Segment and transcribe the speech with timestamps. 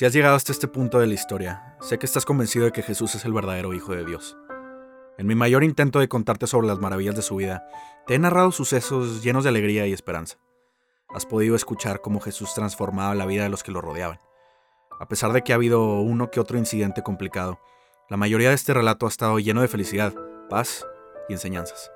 [0.00, 2.82] Si has llegado hasta este punto de la historia, sé que estás convencido de que
[2.82, 4.34] Jesús es el verdadero Hijo de Dios.
[5.18, 7.66] En mi mayor intento de contarte sobre las maravillas de su vida,
[8.06, 10.38] te he narrado sucesos llenos de alegría y esperanza.
[11.10, 14.18] Has podido escuchar cómo Jesús transformaba la vida de los que lo rodeaban.
[14.98, 17.60] A pesar de que ha habido uno que otro incidente complicado,
[18.08, 20.14] la mayoría de este relato ha estado lleno de felicidad,
[20.48, 20.86] paz
[21.28, 21.92] y enseñanzas.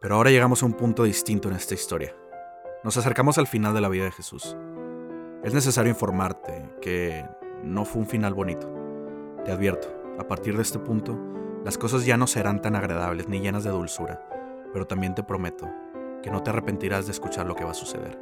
[0.00, 2.16] Pero ahora llegamos a un punto distinto en esta historia.
[2.82, 4.56] Nos acercamos al final de la vida de Jesús.
[5.44, 7.22] Es necesario informarte que
[7.62, 8.66] no fue un final bonito.
[9.44, 11.20] Te advierto, a partir de este punto,
[11.62, 14.26] las cosas ya no serán tan agradables ni llenas de dulzura,
[14.72, 15.70] pero también te prometo
[16.22, 18.18] que no te arrepentirás de escuchar lo que va a suceder.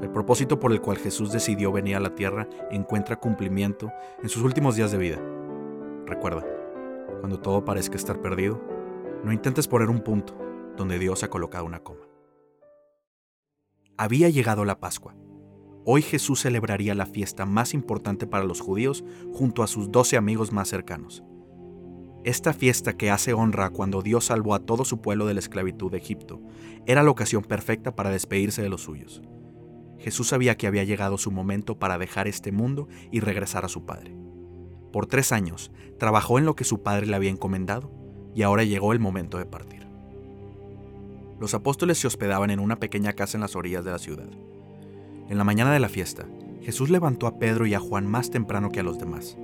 [0.00, 4.44] El propósito por el cual Jesús decidió venir a la tierra encuentra cumplimiento en sus
[4.44, 5.18] últimos días de vida.
[6.06, 6.44] Recuerda,
[7.18, 8.62] cuando todo parezca estar perdido,
[9.24, 10.38] no intentes poner un punto
[10.76, 12.06] donde Dios ha colocado una coma.
[13.96, 15.16] Había llegado la Pascua.
[15.86, 20.52] Hoy Jesús celebraría la fiesta más importante para los judíos junto a sus doce amigos
[20.52, 21.22] más cercanos.
[22.24, 25.90] Esta fiesta que hace honra cuando Dios salvó a todo su pueblo de la esclavitud
[25.90, 26.40] de Egipto
[26.86, 29.20] era la ocasión perfecta para despedirse de los suyos.
[29.98, 33.84] Jesús sabía que había llegado su momento para dejar este mundo y regresar a su
[33.84, 34.16] Padre.
[34.90, 37.90] Por tres años trabajó en lo que su Padre le había encomendado
[38.34, 39.84] y ahora llegó el momento de partir
[41.44, 44.28] los apóstoles se hospedaban en una pequeña casa en las orillas de la ciudad.
[45.28, 46.26] En la mañana de la fiesta,
[46.62, 49.36] Jesús levantó a Pedro y a Juan más temprano que a los demás.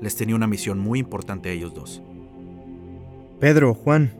[0.00, 2.02] Les tenía una misión muy importante a ellos dos.
[3.40, 4.12] Pedro, Juan,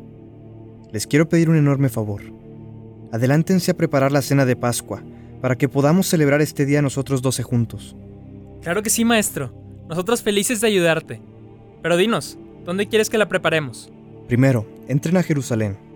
[0.93, 2.23] les quiero pedir un enorme favor.
[3.13, 5.03] Adelántense a preparar la cena de Pascua,
[5.41, 7.97] para que podamos celebrar este día nosotros doce juntos.
[8.63, 9.53] Claro que sí, maestro.
[9.89, 11.21] Nosotros felices de ayudarte.
[11.83, 13.91] Pero dinos, ¿dónde quieres que la preparemos?
[14.27, 15.89] Primero, entren a Jerusalén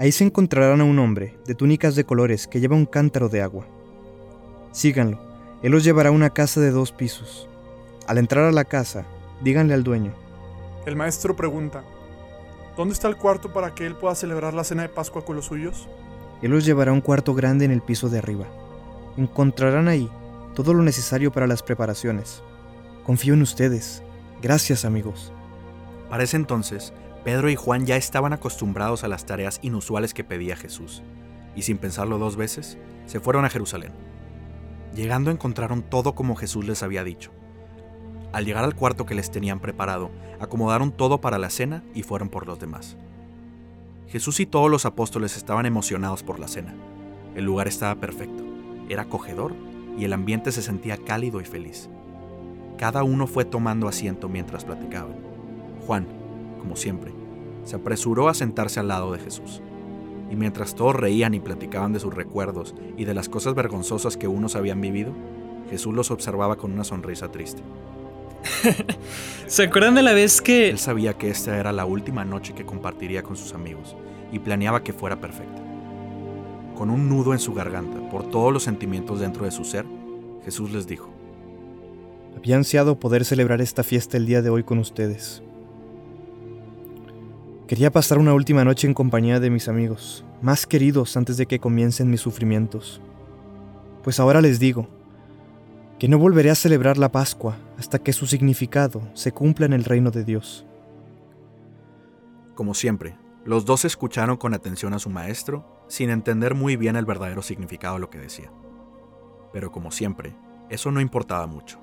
[0.00, 3.42] Ahí se encontrarán a un hombre, de túnicas de colores, que lleva un cántaro de
[3.42, 3.68] agua.
[4.72, 5.18] Síganlo,
[5.62, 7.48] él los llevará a una casa de dos pisos.
[8.06, 9.04] Al entrar a la casa,
[9.42, 10.12] díganle al dueño.
[10.86, 11.82] El maestro pregunta,
[12.76, 15.46] ¿dónde está el cuarto para que él pueda celebrar la cena de Pascua con los
[15.46, 15.88] suyos?
[16.42, 18.46] Él los llevará a un cuarto grande en el piso de arriba.
[19.16, 20.10] Encontrarán ahí
[20.54, 22.42] todo lo necesario para las preparaciones.
[23.04, 24.02] Confío en ustedes.
[24.40, 25.32] Gracias amigos.
[26.08, 26.92] Para ese entonces,
[27.24, 31.02] Pedro y Juan ya estaban acostumbrados a las tareas inusuales que pedía Jesús,
[31.54, 33.92] y sin pensarlo dos veces, se fueron a Jerusalén.
[34.94, 37.30] Llegando encontraron todo como Jesús les había dicho.
[38.32, 42.28] Al llegar al cuarto que les tenían preparado, acomodaron todo para la cena y fueron
[42.28, 42.96] por los demás.
[44.08, 46.74] Jesús y todos los apóstoles estaban emocionados por la cena.
[47.34, 48.42] El lugar estaba perfecto,
[48.88, 49.54] era acogedor
[49.96, 51.88] y el ambiente se sentía cálido y feliz.
[52.76, 55.16] Cada uno fue tomando asiento mientras platicaban.
[55.86, 56.06] Juan,
[56.58, 57.12] como siempre,
[57.64, 59.62] se apresuró a sentarse al lado de Jesús.
[60.30, 64.28] Y mientras todos reían y platicaban de sus recuerdos y de las cosas vergonzosas que
[64.28, 65.12] unos habían vivido,
[65.68, 67.62] Jesús los observaba con una sonrisa triste.
[69.46, 70.70] ¿Se acuerdan de la vez que...
[70.70, 73.96] Él sabía que esta era la última noche que compartiría con sus amigos
[74.32, 75.62] y planeaba que fuera perfecta.
[76.76, 79.84] Con un nudo en su garganta por todos los sentimientos dentro de su ser,
[80.44, 81.10] Jesús les dijo,
[82.36, 85.42] Había ansiado poder celebrar esta fiesta el día de hoy con ustedes.
[87.70, 91.60] Quería pasar una última noche en compañía de mis amigos, más queridos antes de que
[91.60, 93.00] comiencen mis sufrimientos.
[94.02, 94.88] Pues ahora les digo,
[96.00, 99.84] que no volveré a celebrar la Pascua hasta que su significado se cumpla en el
[99.84, 100.66] reino de Dios.
[102.56, 107.04] Como siempre, los dos escucharon con atención a su maestro, sin entender muy bien el
[107.04, 108.50] verdadero significado de lo que decía.
[109.52, 110.34] Pero como siempre,
[110.70, 111.78] eso no importaba mucho.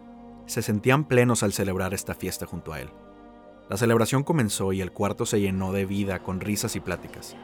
[0.48, 2.90] Se sentían plenos al celebrar esta fiesta junto a él.
[3.70, 7.36] La celebración comenzó y el cuarto se llenó de vida con risas y pláticas.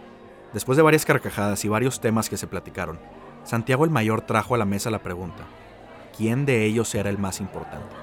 [0.53, 2.97] Después de varias carcajadas y varios temas que se platicaron,
[3.43, 5.43] Santiago el Mayor trajo a la mesa la pregunta,
[6.15, 7.93] ¿quién de ellos era el más importante?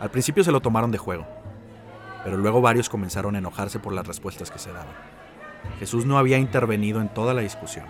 [0.00, 1.26] Al principio se lo tomaron de juego,
[2.24, 4.94] pero luego varios comenzaron a enojarse por las respuestas que se daban.
[5.78, 7.86] Jesús no había intervenido en toda la discusión.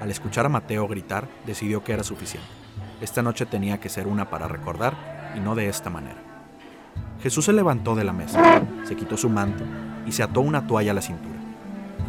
[0.00, 2.48] Al escuchar a Mateo gritar, decidió que era suficiente.
[3.02, 6.33] Esta noche tenía que ser una para recordar y no de esta manera.
[7.24, 9.64] Jesús se levantó de la mesa, se quitó su manto
[10.06, 11.38] y se ató una toalla a la cintura.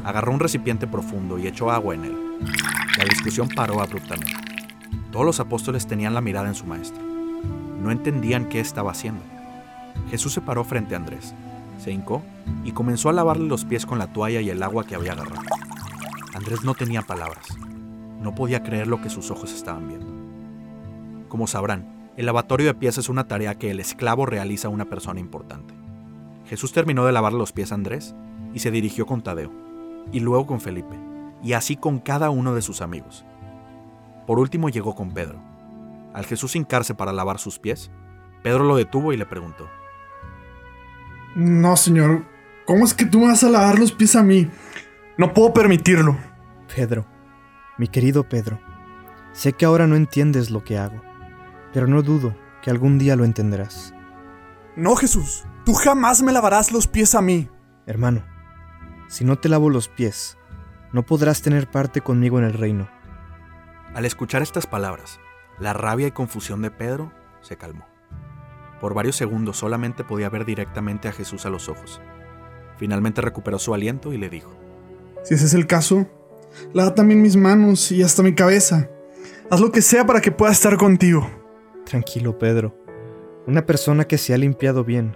[0.04, 2.18] Agarró un recipiente profundo y echó agua en él.
[2.98, 4.34] La discusión paró abruptamente.
[5.14, 7.02] Todos los apóstoles tenían la mirada en su maestro.
[7.82, 9.22] No entendían qué estaba haciendo.
[10.10, 11.34] Jesús se paró frente a Andrés,
[11.82, 12.22] se hincó
[12.66, 15.44] y comenzó a lavarle los pies con la toalla y el agua que había agarrado.
[16.34, 17.46] Andrés no tenía palabras.
[18.22, 20.08] No podía creer lo que sus ojos estaban viendo.
[21.30, 24.86] Como sabrán, el lavatorio de pies es una tarea que el esclavo realiza a una
[24.86, 25.74] persona importante.
[26.48, 28.16] Jesús terminó de lavar los pies a Andrés
[28.54, 29.52] y se dirigió con Tadeo,
[30.12, 30.96] y luego con Felipe,
[31.44, 33.26] y así con cada uno de sus amigos.
[34.26, 35.40] Por último llegó con Pedro.
[36.14, 37.92] Al Jesús hincarse para lavar sus pies,
[38.44, 39.68] Pedro lo detuvo y le preguntó.
[41.36, 42.24] No, señor.
[42.66, 44.50] ¿Cómo es que tú me vas a lavar los pies a mí?
[45.18, 46.18] No puedo permitirlo.
[46.74, 47.06] Pedro,
[47.78, 48.60] mi querido Pedro,
[49.34, 51.02] sé que ahora no entiendes lo que hago,
[51.76, 53.94] pero no dudo que algún día lo entenderás.
[54.78, 55.44] No, Jesús.
[55.66, 57.50] Tú jamás me lavarás los pies a mí.
[57.86, 58.24] Hermano,
[59.10, 60.38] si no te lavo los pies,
[60.94, 62.88] no podrás tener parte conmigo en el reino.
[63.94, 65.20] Al escuchar estas palabras,
[65.60, 67.12] la rabia y confusión de Pedro
[67.42, 67.86] se calmó.
[68.80, 72.00] Por varios segundos solamente podía ver directamente a Jesús a los ojos.
[72.78, 74.56] Finalmente recuperó su aliento y le dijo,
[75.26, 76.08] Si ese es el caso,
[76.72, 78.90] lava también mis manos y hasta mi cabeza.
[79.52, 81.44] Haz lo que sea para que pueda estar contigo.
[81.86, 82.76] Tranquilo, Pedro.
[83.46, 85.16] Una persona que se ha limpiado bien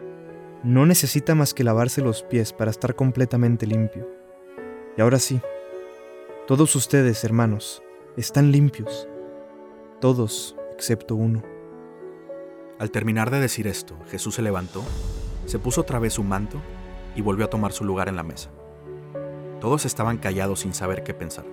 [0.63, 4.07] no necesita más que lavarse los pies para estar completamente limpio.
[4.95, 5.41] Y ahora sí,
[6.45, 7.81] todos ustedes, hermanos,
[8.17, 9.07] están limpios.
[9.99, 11.41] Todos excepto uno.
[12.77, 14.83] Al terminar de decir esto, Jesús se levantó,
[15.47, 16.61] se puso otra vez su manto
[17.15, 18.51] y volvió a tomar su lugar en la mesa.
[19.59, 21.45] Todos estaban callados sin saber qué pensar.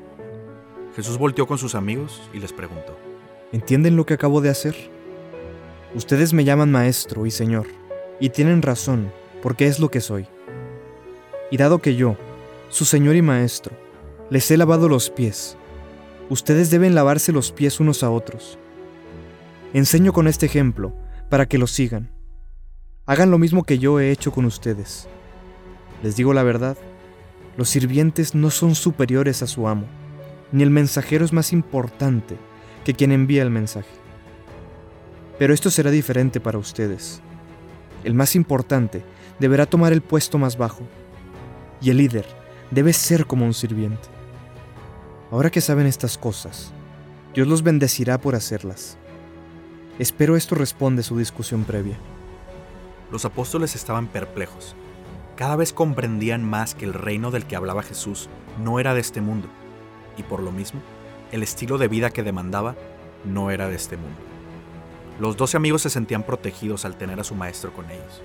[0.94, 2.98] Jesús volteó con sus amigos y les preguntó,
[3.52, 4.95] ¿Entienden lo que acabo de hacer?
[5.96, 7.66] Ustedes me llaman maestro y señor,
[8.20, 9.10] y tienen razón,
[9.42, 10.26] porque es lo que soy.
[11.50, 12.18] Y dado que yo,
[12.68, 13.74] su señor y maestro,
[14.28, 15.56] les he lavado los pies,
[16.28, 18.58] ustedes deben lavarse los pies unos a otros.
[19.72, 20.92] Enseño con este ejemplo,
[21.30, 22.10] para que lo sigan.
[23.06, 25.08] Hagan lo mismo que yo he hecho con ustedes.
[26.02, 26.76] Les digo la verdad,
[27.56, 29.86] los sirvientes no son superiores a su amo,
[30.52, 32.36] ni el mensajero es más importante
[32.84, 33.95] que quien envía el mensaje.
[35.38, 37.20] Pero esto será diferente para ustedes.
[38.04, 39.04] El más importante
[39.38, 40.82] deberá tomar el puesto más bajo,
[41.80, 42.26] y el líder
[42.70, 44.08] debe ser como un sirviente.
[45.30, 46.72] Ahora que saben estas cosas,
[47.34, 48.96] Dios los bendecirá por hacerlas.
[49.98, 51.98] Espero esto responde su discusión previa.
[53.10, 54.74] Los apóstoles estaban perplejos.
[55.36, 58.28] Cada vez comprendían más que el reino del que hablaba Jesús
[58.62, 59.48] no era de este mundo,
[60.16, 60.80] y por lo mismo,
[61.30, 62.74] el estilo de vida que demandaba
[63.24, 64.25] no era de este mundo.
[65.18, 68.22] Los doce amigos se sentían protegidos al tener a su maestro con ellos.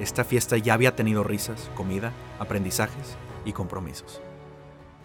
[0.00, 4.20] Esta fiesta ya había tenido risas, comida, aprendizajes y compromisos.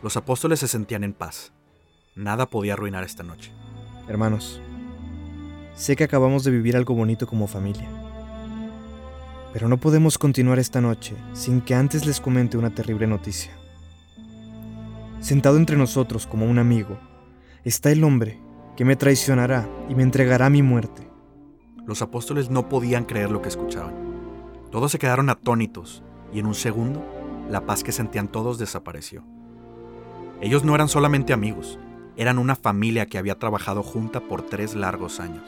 [0.01, 1.53] Los apóstoles se sentían en paz.
[2.15, 3.51] Nada podía arruinar esta noche.
[4.07, 4.59] Hermanos,
[5.75, 7.87] sé que acabamos de vivir algo bonito como familia.
[9.53, 13.51] Pero no podemos continuar esta noche sin que antes les comente una terrible noticia.
[15.19, 16.97] Sentado entre nosotros como un amigo,
[17.63, 18.39] está el hombre
[18.75, 21.10] que me traicionará y me entregará mi muerte.
[21.85, 23.93] Los apóstoles no podían creer lo que escuchaban.
[24.71, 27.03] Todos se quedaron atónitos y en un segundo
[27.49, 29.23] la paz que sentían todos desapareció.
[30.41, 31.77] Ellos no eran solamente amigos,
[32.15, 35.43] eran una familia que había trabajado junta por tres largos años.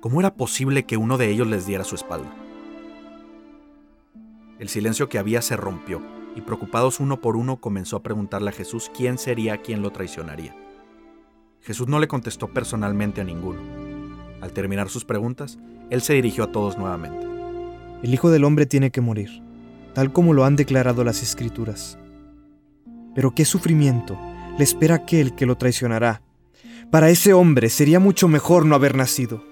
[0.00, 2.32] ¿Cómo era posible que uno de ellos les diera su espalda?
[4.58, 6.02] El silencio que había se rompió
[6.36, 10.54] y preocupados uno por uno comenzó a preguntarle a Jesús quién sería quien lo traicionaría.
[11.60, 13.87] Jesús no le contestó personalmente a ninguno.
[14.40, 15.58] Al terminar sus preguntas,
[15.90, 17.26] él se dirigió a todos nuevamente.
[18.02, 19.42] El Hijo del Hombre tiene que morir,
[19.94, 21.98] tal como lo han declarado las Escrituras.
[23.14, 24.18] Pero qué sufrimiento
[24.56, 26.22] le espera aquel que lo traicionará.
[26.90, 29.42] Para ese hombre sería mucho mejor no haber nacido.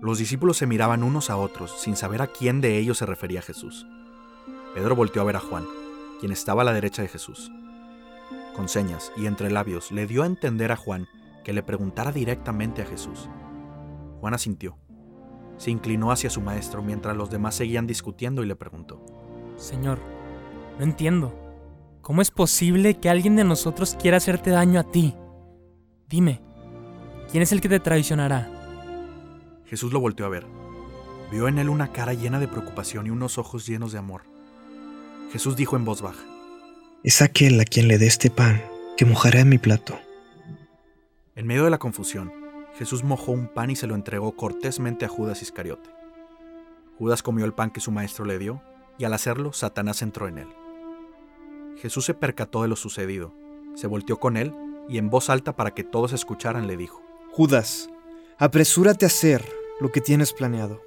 [0.00, 3.42] Los discípulos se miraban unos a otros sin saber a quién de ellos se refería
[3.42, 3.86] Jesús.
[4.74, 5.64] Pedro volteó a ver a Juan,
[6.18, 7.52] quien estaba a la derecha de Jesús.
[8.54, 11.06] Con señas y entre labios le dio a entender a Juan
[11.44, 13.28] que le preguntara directamente a Jesús.
[14.22, 14.78] Juan asintió.
[15.56, 19.04] Se inclinó hacia su maestro mientras los demás seguían discutiendo y le preguntó.
[19.56, 19.98] Señor,
[20.78, 21.36] no entiendo.
[22.02, 25.16] ¿Cómo es posible que alguien de nosotros quiera hacerte daño a ti?
[26.08, 26.40] Dime,
[27.32, 28.48] ¿quién es el que te traicionará?
[29.66, 30.46] Jesús lo volteó a ver.
[31.32, 34.22] Vio en él una cara llena de preocupación y unos ojos llenos de amor.
[35.32, 36.22] Jesús dijo en voz baja.
[37.02, 38.62] Es aquel a quien le dé este pan
[38.96, 39.98] que mojará en mi plato.
[41.34, 42.41] En medio de la confusión,
[42.74, 45.90] Jesús mojó un pan y se lo entregó cortésmente a Judas Iscariote.
[46.98, 48.62] Judas comió el pan que su maestro le dio,
[48.98, 50.48] y al hacerlo, Satanás entró en él.
[51.76, 53.34] Jesús se percató de lo sucedido,
[53.74, 54.54] se volteó con él
[54.88, 57.02] y en voz alta para que todos escucharan le dijo,
[57.32, 57.88] Judas,
[58.38, 59.44] apresúrate a hacer
[59.80, 60.80] lo que tienes planeado.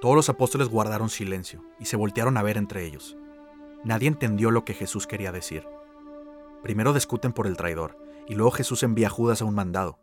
[0.00, 3.16] Todos los apóstoles guardaron silencio y se voltearon a ver entre ellos.
[3.84, 5.66] Nadie entendió lo que Jesús quería decir.
[6.62, 7.96] Primero discuten por el traidor,
[8.26, 9.98] y luego Jesús envía a Judas a un mandado.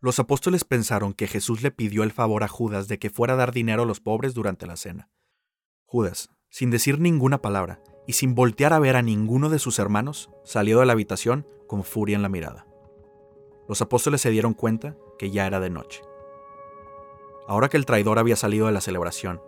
[0.00, 3.36] Los apóstoles pensaron que Jesús le pidió el favor a Judas de que fuera a
[3.36, 5.10] dar dinero a los pobres durante la cena.
[5.86, 10.30] Judas, sin decir ninguna palabra y sin voltear a ver a ninguno de sus hermanos,
[10.44, 12.66] salió de la habitación con furia en la mirada.
[13.68, 16.02] Los apóstoles se dieron cuenta que ya era de noche.
[17.48, 19.42] Ahora que el traidor había salido de la celebración,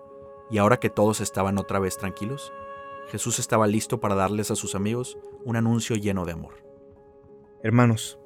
[0.51, 2.53] y ahora que todos estaban otra vez tranquilos,
[3.09, 6.65] Jesús estaba listo para darles a sus amigos un anuncio lleno de amor.
[7.63, 8.20] Hermanos,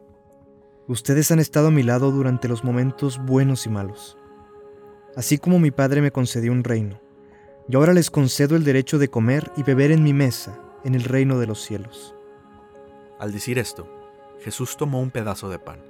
[0.87, 4.19] ustedes han estado a mi lado durante los momentos buenos y malos.
[5.17, 7.01] Así como mi Padre me concedió un reino,
[7.69, 11.05] yo ahora les concedo el derecho de comer y beber en mi mesa en el
[11.05, 12.15] reino de los cielos.
[13.19, 13.89] Al decir esto,
[14.41, 15.81] Jesús tomó un pedazo de pan,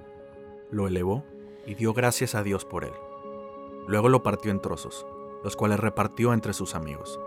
[0.71, 1.25] lo elevó
[1.67, 2.93] y dio gracias a Dios por él.
[3.89, 5.07] Luego lo partió en trozos,
[5.43, 7.19] los cuales repartió entre sus amigos.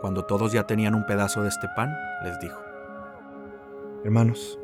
[0.00, 1.90] Cuando todos ya tenían un pedazo de este pan,
[2.24, 2.60] les dijo,
[4.04, 4.58] Hermanos,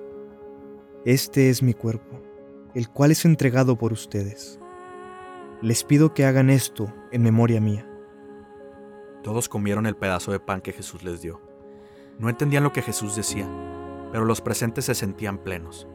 [1.04, 2.20] este es mi cuerpo,
[2.74, 4.58] el cual es entregado por ustedes.
[5.62, 7.88] Les pido que hagan esto en memoria mía.
[9.22, 11.40] Todos comieron el pedazo de pan que Jesús les dio.
[12.18, 13.48] No entendían lo que Jesús decía,
[14.10, 15.86] pero los presentes se sentían plenos.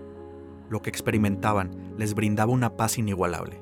[0.70, 3.62] Lo que experimentaban les brindaba una paz inigualable.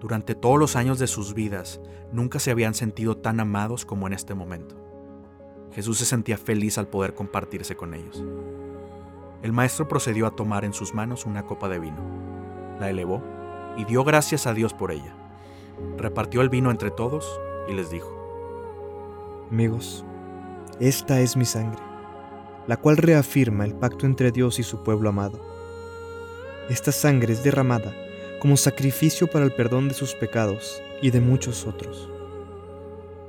[0.00, 1.80] Durante todos los años de sus vidas,
[2.12, 4.76] nunca se habían sentido tan amados como en este momento.
[5.72, 8.24] Jesús se sentía feliz al poder compartirse con ellos.
[9.44, 11.98] El maestro procedió a tomar en sus manos una copa de vino,
[12.80, 13.22] la elevó
[13.76, 15.14] y dio gracias a Dios por ella.
[15.98, 18.10] Repartió el vino entre todos y les dijo,
[19.50, 20.02] Amigos,
[20.80, 21.82] esta es mi sangre,
[22.66, 25.38] la cual reafirma el pacto entre Dios y su pueblo amado.
[26.70, 27.94] Esta sangre es derramada
[28.40, 32.08] como sacrificio para el perdón de sus pecados y de muchos otros.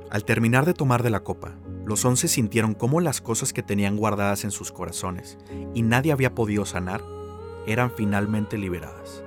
[0.10, 3.96] Al terminar de tomar de la copa, los once sintieron cómo las cosas que tenían
[3.96, 5.38] guardadas en sus corazones
[5.74, 7.04] y nadie había podido sanar
[7.68, 9.24] eran finalmente liberadas.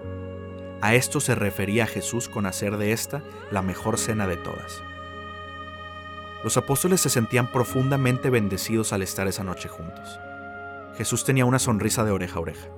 [0.81, 4.83] A esto se refería Jesús con hacer de esta la mejor cena de todas.
[6.45, 10.21] Los apóstoles se sentían profundamente bendecidos al estar esa noche juntos.
[10.97, 12.69] Jesús tenía una sonrisa de oreja a oreja.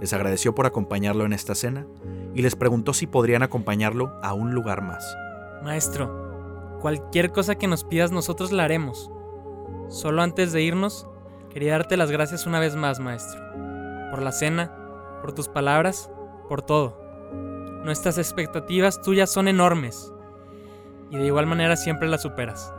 [0.00, 1.86] Les agradeció por acompañarlo en esta cena
[2.34, 5.16] y les preguntó si podrían acompañarlo a un lugar más.
[5.62, 6.23] Maestro,
[6.84, 9.10] cualquier cosa que nos pidas nosotros la haremos.
[9.88, 11.08] Solo antes de irnos,
[11.48, 13.40] quería darte las gracias una vez más, Maestro.
[14.10, 14.70] Por la cena,
[15.22, 16.10] por tus palabras,
[16.46, 17.00] por todo.
[17.86, 20.12] Nuestras expectativas tuyas son enormes.
[21.10, 22.70] Y de igual manera siempre las superas.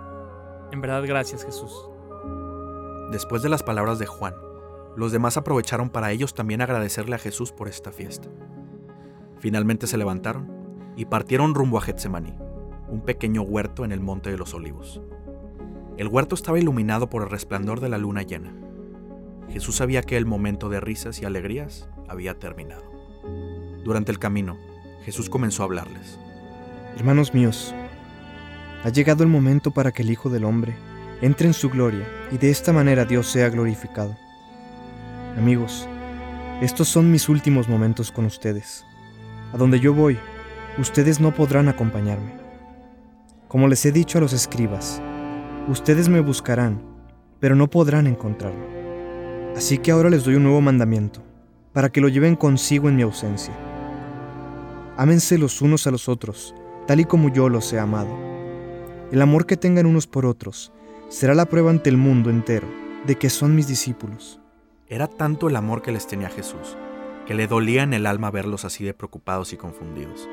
[0.71, 1.73] En verdad, gracias Jesús.
[3.11, 4.35] Después de las palabras de Juan,
[4.95, 8.29] los demás aprovecharon para ellos también agradecerle a Jesús por esta fiesta.
[9.39, 12.35] Finalmente se levantaron y partieron rumbo a Getsemaní,
[12.87, 15.01] un pequeño huerto en el Monte de los Olivos.
[15.97, 18.53] El huerto estaba iluminado por el resplandor de la luna llena.
[19.49, 22.83] Jesús sabía que el momento de risas y alegrías había terminado.
[23.83, 24.57] Durante el camino,
[25.03, 26.19] Jesús comenzó a hablarles.
[26.97, 27.73] Hermanos míos,
[28.83, 30.75] ha llegado el momento para que el Hijo del Hombre
[31.21, 34.17] entre en su gloria y de esta manera Dios sea glorificado.
[35.37, 35.87] Amigos,
[36.61, 38.85] estos son mis últimos momentos con ustedes.
[39.53, 40.17] A donde yo voy,
[40.77, 42.44] ustedes no podrán acompañarme.
[43.47, 45.01] Como les he dicho a los escribas,
[45.67, 46.81] ustedes me buscarán,
[47.39, 48.65] pero no podrán encontrarlo.
[49.55, 51.21] Así que ahora les doy un nuevo mandamiento,
[51.71, 53.53] para que lo lleven consigo en mi ausencia.
[54.97, 56.55] Ámense los unos a los otros,
[56.87, 58.09] tal y como yo los he amado.
[59.11, 60.71] El amor que tengan unos por otros
[61.09, 62.67] será la prueba ante el mundo entero
[63.05, 64.39] de que son mis discípulos.
[64.87, 66.77] Era tanto el amor que les tenía Jesús,
[67.27, 70.27] que le dolía en el alma verlos así de preocupados y confundidos.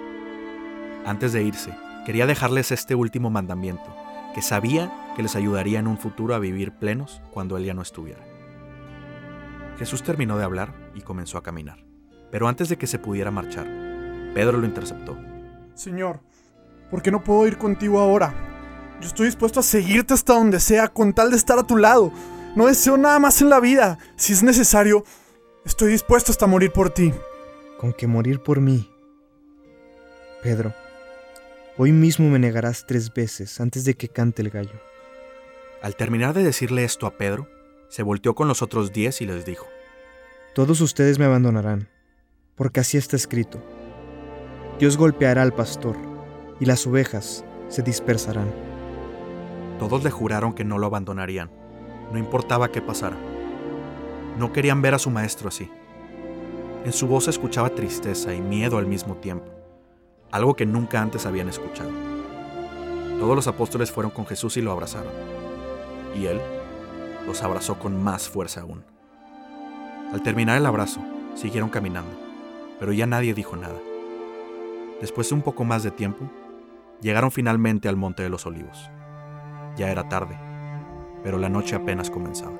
[1.04, 1.74] Antes de irse,
[2.04, 3.94] quería dejarles este último mandamiento,
[4.34, 7.82] que sabía que les ayudaría en un futuro a vivir plenos cuando él ya no
[7.82, 8.24] estuviera.
[9.78, 11.84] Jesús terminó de hablar y comenzó a caminar,
[12.30, 13.66] pero antes de que se pudiera marchar,
[14.34, 15.16] Pedro lo interceptó.
[15.74, 16.20] Señor,
[16.90, 18.34] ¿por qué no puedo ir contigo ahora?
[19.00, 22.12] Yo estoy dispuesto a seguirte hasta donde sea con tal de estar a tu lado.
[22.54, 23.98] No deseo nada más en la vida.
[24.16, 25.04] Si es necesario,
[25.64, 27.12] estoy dispuesto hasta morir por ti.
[27.80, 28.88] Con que morir por mí.
[30.42, 30.72] Pedro,
[31.78, 34.80] hoy mismo me negarás tres veces antes de que cante el gallo.
[35.82, 37.48] Al terminar de decirle esto a Pedro,
[37.88, 39.66] se volteó con los otros diez y les dijo,
[40.54, 41.88] Todos ustedes me abandonarán,
[42.54, 43.62] porque así está escrito.
[44.78, 45.96] Dios golpeará al pastor,
[46.60, 48.52] y las ovejas se dispersarán.
[49.78, 51.50] Todos le juraron que no lo abandonarían,
[52.12, 53.16] no importaba qué pasara.
[54.38, 55.70] No querían ver a su maestro así.
[56.84, 59.51] En su voz escuchaba tristeza y miedo al mismo tiempo,
[60.32, 61.90] algo que nunca antes habían escuchado.
[63.20, 65.12] Todos los apóstoles fueron con Jesús y lo abrazaron,
[66.16, 66.40] y él
[67.26, 68.84] los abrazó con más fuerza aún.
[70.12, 71.00] Al terminar el abrazo,
[71.34, 72.10] siguieron caminando,
[72.80, 73.78] pero ya nadie dijo nada.
[75.00, 76.28] Después de un poco más de tiempo,
[77.00, 78.90] llegaron finalmente al Monte de los Olivos.
[79.76, 80.38] Ya era tarde,
[81.22, 82.58] pero la noche apenas comenzaba.